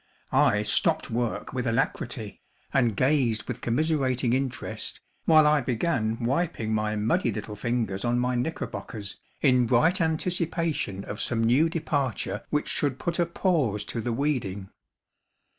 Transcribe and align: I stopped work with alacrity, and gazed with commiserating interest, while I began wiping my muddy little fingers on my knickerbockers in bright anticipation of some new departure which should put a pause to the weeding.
I 0.31 0.63
stopped 0.63 1.11
work 1.11 1.53
with 1.53 1.67
alacrity, 1.67 2.41
and 2.73 2.95
gazed 2.97 3.43
with 3.43 3.61
commiserating 3.61 4.33
interest, 4.33 4.99
while 5.25 5.45
I 5.45 5.61
began 5.61 6.17
wiping 6.25 6.73
my 6.73 6.95
muddy 6.95 7.31
little 7.31 7.55
fingers 7.55 8.03
on 8.03 8.17
my 8.17 8.33
knickerbockers 8.33 9.19
in 9.43 9.67
bright 9.67 10.01
anticipation 10.01 11.03
of 11.03 11.21
some 11.21 11.43
new 11.43 11.69
departure 11.69 12.41
which 12.49 12.67
should 12.67 12.97
put 12.97 13.19
a 13.19 13.27
pause 13.27 13.85
to 13.85 14.01
the 14.01 14.11
weeding. 14.11 14.69